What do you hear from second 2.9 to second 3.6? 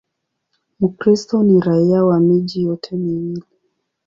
miwili.